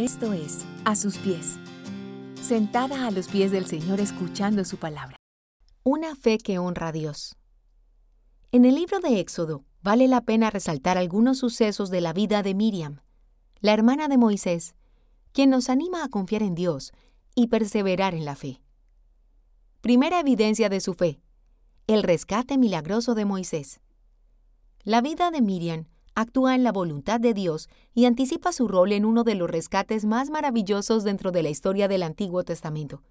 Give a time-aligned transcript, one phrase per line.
[0.00, 1.58] Esto es, a sus pies.
[2.40, 5.18] Sentada a los pies del Señor escuchando su palabra.
[5.84, 7.36] Una fe que honra a Dios.
[8.50, 12.54] En el libro de Éxodo, vale la pena resaltar algunos sucesos de la vida de
[12.54, 13.02] Miriam,
[13.60, 14.74] la hermana de Moisés,
[15.32, 16.92] quien nos anima a confiar en Dios
[17.34, 18.62] y perseverar en la fe.
[19.82, 21.20] Primera evidencia de su fe,
[21.86, 23.80] el rescate milagroso de Moisés.
[24.82, 29.04] La vida de Miriam actúa en la voluntad de Dios y anticipa su rol en
[29.04, 33.02] uno de los rescates más maravillosos dentro de la historia del Antiguo Testamento,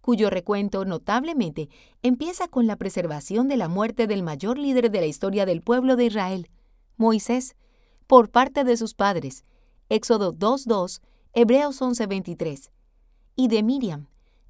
[0.00, 1.68] cuyo recuento notablemente
[2.02, 5.96] empieza con la preservación de la muerte del mayor líder de la historia del pueblo
[5.96, 6.50] de Israel,
[6.96, 7.56] Moisés,
[8.06, 9.44] por parte de sus padres,
[9.88, 11.00] Éxodo 2.2,
[11.32, 12.70] Hebreos 11.23,
[13.34, 14.06] y de Miriam,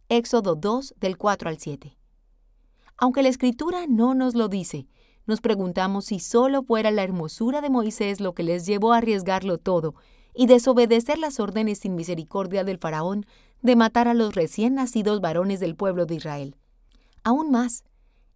[0.08, 1.96] Éxodo 2 del 4 al 7.
[2.96, 4.86] Aunque la escritura no nos lo dice,
[5.26, 9.58] nos preguntamos si solo fuera la hermosura de Moisés lo que les llevó a arriesgarlo
[9.58, 9.94] todo
[10.34, 13.26] y desobedecer las órdenes sin misericordia del faraón
[13.62, 16.56] de matar a los recién nacidos varones del pueblo de Israel.
[17.24, 17.82] Aún más,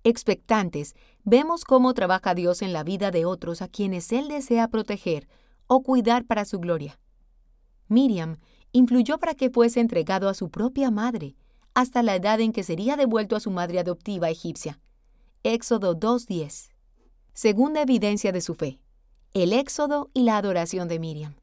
[0.02, 5.28] expectantes, vemos cómo trabaja Dios en la vida de otros a quienes Él desea proteger
[5.66, 6.98] o cuidar para su gloria.
[7.86, 8.38] Miriam
[8.72, 11.36] influyó para que fuese entregado a su propia madre,
[11.75, 14.80] hasta la edad en que sería devuelto a su madre adoptiva egipcia.
[15.44, 16.69] Éxodo 2.10
[17.42, 18.83] Segunda evidencia de su fe,
[19.33, 21.36] el éxodo y la adoración de Miriam.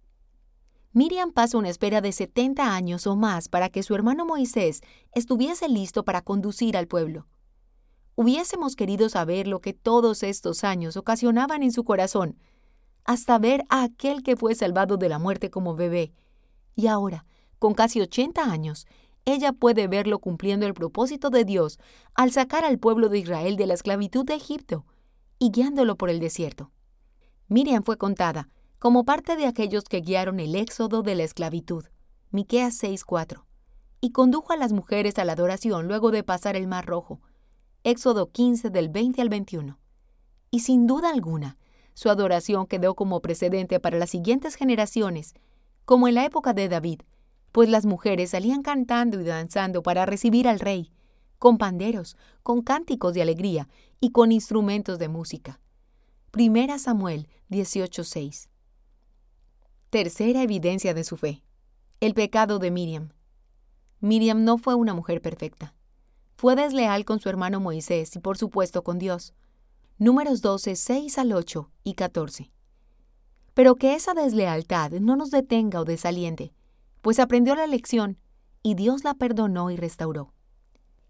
[0.94, 4.81] Miriam pasa una espera de 70 años o más para que su hermano Moisés
[5.14, 7.26] estuviese listo para conducir al pueblo.
[8.14, 12.38] Hubiésemos querido saber lo que todos estos años ocasionaban en su corazón,
[13.04, 16.14] hasta ver a aquel que fue salvado de la muerte como bebé.
[16.76, 17.26] Y ahora,
[17.58, 18.86] con casi 80 años,
[19.26, 21.80] ella puede verlo cumpliendo el propósito de Dios
[22.14, 24.86] al sacar al pueblo de Israel de la esclavitud de Egipto
[25.39, 26.71] y guiándolo por el desierto.
[27.47, 28.49] Miriam fue contada
[28.80, 31.85] como parte de aquellos que guiaron el éxodo de la esclavitud,
[32.31, 33.45] Miqueas 6:4,
[34.02, 37.21] y condujo a las mujeres a la adoración luego de pasar el Mar Rojo,
[37.83, 39.80] Éxodo 15 del 20 al 21.
[40.52, 41.58] Y sin duda alguna,
[41.93, 45.33] su adoración quedó como precedente para las siguientes generaciones,
[45.86, 47.02] como en la época de David,
[47.52, 50.92] pues las mujeres salían cantando y danzando para recibir al rey,
[51.39, 55.59] con panderos, con cánticos de alegría y con instrumentos de música.
[56.31, 58.49] Primera Samuel 18:6.
[59.89, 61.43] Tercera evidencia de su fe.
[61.99, 63.09] El pecado de Miriam.
[63.99, 65.73] Miriam no fue una mujer perfecta.
[66.36, 69.33] Fue desleal con su hermano Moisés y por supuesto con Dios.
[69.97, 72.52] Números 12, 6 al 8 y 14.
[73.55, 76.53] Pero que esa deslealtad no nos detenga o desaliente,
[77.02, 78.20] pues aprendió la lección
[78.61, 80.33] y Dios la perdonó y restauró.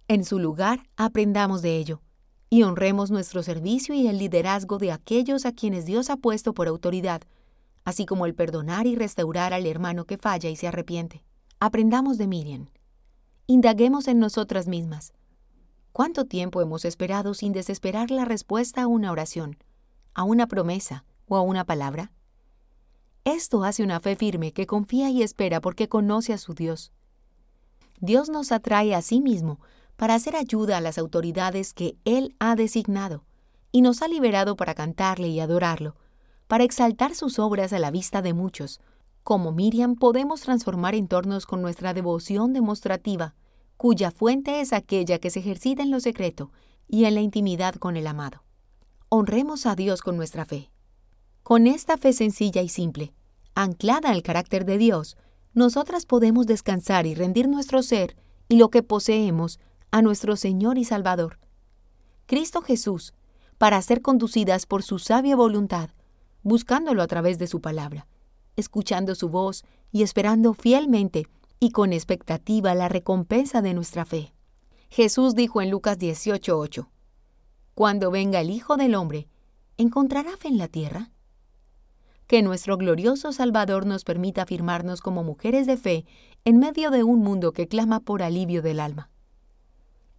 [0.10, 2.02] En su lugar, aprendamos de ello
[2.50, 6.70] y honremos nuestro servicio y el liderazgo de aquellos a quienes Dios ha puesto por
[6.70, 7.24] autoridad,
[7.84, 11.26] así como el perdonar y restaurar al hermano que falla y se arrepiente.
[11.60, 12.68] Aprendamos de Miriam.
[13.48, 15.12] Indaguemos en nosotras mismas.
[15.92, 19.58] ¿Cuánto tiempo hemos esperado sin desesperar la respuesta a una oración,
[20.14, 22.14] a una promesa o a una palabra?
[23.26, 26.94] Esto hace una fe firme que confía y espera porque conoce a su Dios.
[28.00, 29.60] Dios nos atrae a sí mismo
[29.98, 33.26] para hacer ayuda a las autoridades que Él ha designado,
[33.72, 35.96] y nos ha liberado para cantarle y adorarlo,
[36.48, 38.80] para exaltar sus obras a la vista de muchos.
[39.24, 43.36] Como Miriam podemos transformar entornos con nuestra devoción demostrativa,
[43.76, 46.52] cuya fuente es aquella que se ejercita en lo secreto
[46.88, 48.44] y en la intimidad con el amado.
[49.10, 50.72] Honremos a Dios con nuestra fe.
[51.44, 53.14] Con esta fe sencilla y simple,
[53.56, 55.18] anclada al carácter de Dios,
[55.54, 58.16] nosotras podemos descansar y rendir nuestro ser
[58.48, 59.60] y lo que poseemos
[59.92, 61.40] a nuestro Señor y Salvador,
[62.26, 63.14] Cristo Jesús,
[63.58, 65.90] para ser conducidas por su sabia voluntad,
[66.44, 68.08] buscándolo a través de su palabra,
[68.56, 71.28] escuchando su voz y esperando fielmente
[71.60, 74.34] y con expectativa la recompensa de nuestra fe.
[74.90, 76.90] Jesús dijo en Lucas 18:8,
[77.74, 79.28] Cuando venga el Hijo del Hombre,
[79.78, 81.12] ¿encontrará fe en la tierra?
[82.28, 86.06] Que nuestro glorioso Salvador nos permita afirmarnos como mujeres de fe
[86.44, 89.10] en medio de un mundo que clama por alivio del alma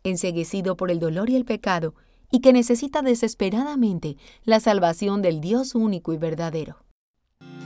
[0.08, 1.94] enseguecido por el dolor y el pecado,
[2.30, 6.84] y que necesita desesperadamente la salvación del Dios único y verdadero.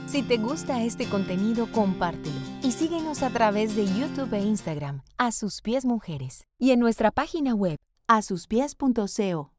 [0.07, 5.31] Si te gusta este contenido, compártelo y síguenos a través de YouTube e Instagram, a
[5.31, 9.49] sus pies mujeres, y en nuestra página web, a asuspies.co.